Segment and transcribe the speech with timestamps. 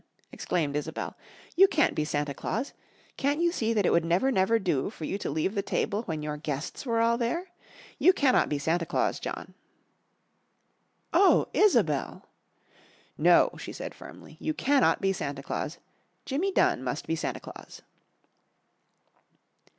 [0.31, 1.15] exclaimed Isobel.
[1.55, 2.73] "You can't be Santa Claus!
[3.17, 6.01] Can't you see that it would never, never do for you to leave the table
[6.05, 7.49] when your guests were all there?
[7.99, 9.53] You cannot be Santa Claus, John!"
[11.13, 12.27] "Oh, Isobel!"
[13.15, 15.77] "No," she said firmly, "you cannot be Santa Claus.
[16.25, 17.83] Jimmy Dunn must be Santa Claus!"